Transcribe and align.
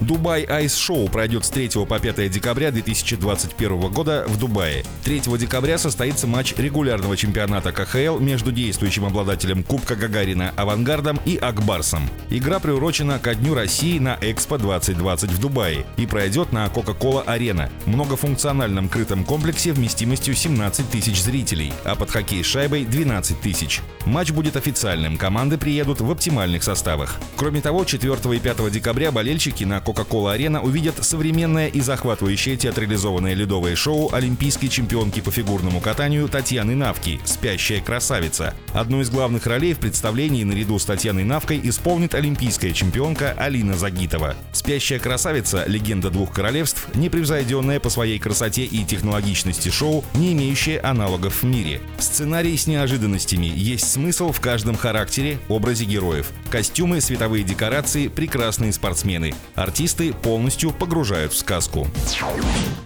Дубай 0.00 0.44
Айс 0.44 0.76
Шоу 0.76 1.08
пройдет 1.08 1.44
с 1.44 1.50
3 1.50 1.70
по 1.86 1.98
5 1.98 2.30
декабря 2.30 2.70
2021 2.70 3.80
года 3.92 4.24
в 4.28 4.38
Дубае. 4.38 4.84
3 5.04 5.22
декабря 5.38 5.76
состоится 5.76 6.28
матч 6.28 6.54
регулярного 6.56 7.16
чемпионата 7.16 7.72
КХЛ 7.72 8.18
между 8.20 8.52
действующим 8.52 9.04
обладателем 9.04 9.64
Кубка 9.64 9.96
Гагарина 9.96 10.52
«Авангардом» 10.56 11.18
и 11.24 11.36
«Акбарсом». 11.36 12.08
Игра 12.30 12.60
приурочена 12.60 13.18
ко 13.18 13.34
Дню 13.34 13.54
России 13.54 13.98
на 13.98 14.16
Экспо 14.20 14.58
2020 14.58 15.30
в 15.30 15.40
Дубае 15.40 15.84
и 15.96 16.06
пройдет 16.06 16.52
на 16.52 16.68
Кока-Кола 16.68 17.22
Арена, 17.22 17.68
многофункциональном 17.86 18.88
крытом 18.88 19.24
комплексе 19.24 19.72
вместимостью 19.72 20.34
17 20.34 20.88
тысяч 20.90 21.20
зрителей, 21.20 21.72
а 21.84 21.96
под 21.96 22.10
хоккей 22.10 22.44
с 22.44 22.46
шайбой 22.46 22.84
12 22.84 23.40
тысяч. 23.40 23.80
Матч 24.06 24.30
будет 24.30 24.56
официальным, 24.56 25.16
команды 25.16 25.58
приедут 25.58 26.00
в 26.00 26.10
оптимальных 26.10 26.62
составах. 26.62 27.16
Кроме 27.36 27.60
того, 27.60 27.84
4 27.84 28.14
и 28.36 28.38
5 28.38 28.70
декабря 28.70 29.10
болельщики 29.10 29.64
на 29.64 29.80
Coca-Cola 29.88 30.36
Arena 30.36 30.60
увидят 30.60 31.02
современное 31.02 31.68
и 31.68 31.80
захватывающее 31.80 32.58
театрализованное 32.58 33.32
ледовое 33.32 33.74
шоу 33.74 34.12
олимпийской 34.12 34.68
чемпионки 34.68 35.20
по 35.20 35.30
фигурному 35.30 35.80
катанию 35.80 36.28
Татьяны 36.28 36.74
Навки 36.74 37.20
«Спящая 37.24 37.80
красавица». 37.80 38.54
Одну 38.74 39.00
из 39.00 39.08
главных 39.08 39.46
ролей 39.46 39.72
в 39.72 39.78
представлении 39.78 40.44
наряду 40.44 40.78
с 40.78 40.84
Татьяной 40.84 41.24
Навкой 41.24 41.58
исполнит 41.62 42.14
олимпийская 42.14 42.72
чемпионка 42.72 43.34
Алина 43.38 43.78
Загитова. 43.78 44.34
«Спящая 44.52 44.98
красавица»— 44.98 45.64
легенда 45.66 46.10
двух 46.10 46.34
королевств, 46.34 46.86
непревзойденная 46.94 47.80
по 47.80 47.88
своей 47.88 48.18
красоте 48.18 48.64
и 48.64 48.84
технологичности 48.84 49.70
шоу, 49.70 50.04
не 50.12 50.34
имеющая 50.34 50.80
аналогов 50.80 51.42
в 51.42 51.46
мире. 51.46 51.80
Сценарий 51.98 52.58
с 52.58 52.66
неожиданностями, 52.66 53.46
есть 53.46 53.90
смысл 53.90 54.32
в 54.32 54.40
каждом 54.40 54.76
характере, 54.76 55.38
образе 55.48 55.86
героев. 55.86 56.30
Костюмы, 56.50 57.00
световые 57.00 57.42
декорации, 57.42 58.08
прекрасные 58.08 58.74
спортсмены. 58.74 59.34
Артисты 59.54 59.77
полностью 60.22 60.72
погружают 60.72 61.32
в 61.32 61.36
сказку. 61.38 61.86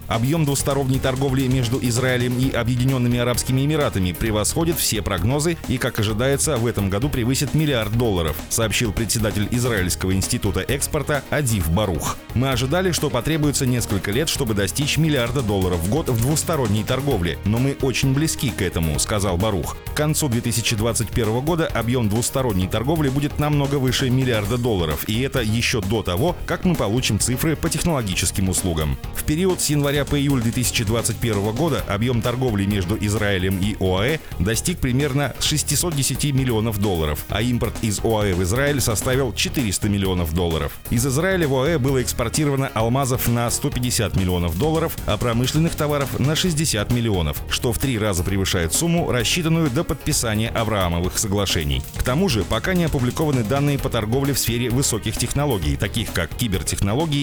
Объем 0.07 0.45
двусторонней 0.45 0.99
торговли 0.99 1.47
между 1.47 1.79
Израилем 1.81 2.37
и 2.37 2.51
Объединенными 2.51 3.17
Арабскими 3.17 3.65
Эмиратами 3.65 4.11
превосходит 4.11 4.77
все 4.77 5.01
прогнозы 5.01 5.57
и, 5.67 5.79
как 5.79 5.99
ожидается, 5.99 6.57
в 6.57 6.67
этом 6.67 6.91
году 6.91 7.09
превысит 7.09 7.55
миллиард 7.55 7.97
долларов, 7.97 8.35
сообщил 8.49 8.91
председатель 8.91 9.47
Израильского 9.49 10.13
института 10.13 10.59
экспорта 10.59 11.23
Адив 11.31 11.67
Барух. 11.71 12.17
Мы 12.35 12.51
ожидали, 12.51 12.91
что 12.91 13.09
потребуется 13.09 13.65
несколько 13.65 14.11
лет, 14.11 14.29
чтобы 14.29 14.53
достичь 14.53 14.97
миллиарда 14.97 15.41
долларов 15.41 15.79
в 15.79 15.89
год 15.89 16.09
в 16.09 16.21
двусторонней 16.21 16.83
торговле, 16.83 17.39
но 17.45 17.57
мы 17.57 17.75
очень 17.81 18.13
близки 18.13 18.51
к 18.51 18.61
этому, 18.61 18.99
сказал 18.99 19.37
Барух. 19.37 19.77
К 19.93 19.97
концу 19.97 20.29
2021 20.29 21.39
года 21.39 21.65
объем 21.65 22.07
двусторонней 22.07 22.67
торговли 22.67 23.09
будет 23.09 23.39
намного 23.39 23.75
выше 23.75 24.11
миллиарда 24.11 24.59
долларов, 24.59 25.09
и 25.09 25.21
это 25.21 25.41
еще 25.41 25.81
до 25.81 26.03
того, 26.03 26.35
как 26.45 26.65
мы 26.65 26.75
получим 26.83 27.17
цифры 27.17 27.55
по 27.55 27.69
технологическим 27.69 28.49
услугам. 28.49 28.97
В 29.15 29.23
период 29.23 29.61
с 29.61 29.69
января 29.69 30.03
по 30.03 30.19
июль 30.19 30.41
2021 30.41 31.53
года 31.53 31.81
объем 31.87 32.21
торговли 32.21 32.65
между 32.65 32.97
Израилем 32.99 33.57
и 33.57 33.77
ОАЭ 33.79 34.19
достиг 34.39 34.79
примерно 34.79 35.33
610 35.39 36.33
миллионов 36.33 36.79
долларов, 36.79 37.23
а 37.29 37.41
импорт 37.41 37.73
из 37.81 37.99
ОАЭ 38.03 38.33
в 38.33 38.43
Израиль 38.43 38.81
составил 38.81 39.31
400 39.31 39.87
миллионов 39.87 40.33
долларов. 40.33 40.77
Из 40.89 41.07
Израиля 41.07 41.47
в 41.47 41.55
ОАЭ 41.55 41.77
было 41.77 42.01
экспортировано 42.01 42.69
алмазов 42.73 43.29
на 43.29 43.49
150 43.49 44.17
миллионов 44.17 44.59
долларов, 44.59 44.97
а 45.05 45.15
промышленных 45.15 45.75
товаров 45.75 46.19
на 46.19 46.35
60 46.35 46.91
миллионов, 46.91 47.37
что 47.49 47.71
в 47.71 47.79
три 47.79 47.97
раза 47.97 48.25
превышает 48.25 48.73
сумму, 48.73 49.09
рассчитанную 49.09 49.69
до 49.69 49.85
подписания 49.85 50.49
Авраамовых 50.49 51.17
соглашений. 51.17 51.81
К 51.95 52.03
тому 52.03 52.27
же, 52.27 52.43
пока 52.43 52.73
не 52.73 52.83
опубликованы 52.83 53.45
данные 53.45 53.79
по 53.79 53.89
торговле 53.89 54.33
в 54.33 54.39
сфере 54.39 54.69
высоких 54.69 55.15
технологий, 55.15 55.77
таких 55.77 56.11
как 56.11 56.35
кибертехнологии 56.35 56.72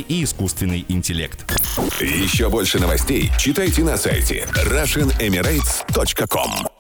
и 0.09 0.25
искусственный 0.25 0.85
интеллект. 0.89 1.45
Еще 2.01 2.49
больше 2.49 2.79
новостей 2.79 3.31
читайте 3.39 3.85
на 3.85 3.97
сайте 3.97 4.49
RussianEmirates.com 4.55 6.80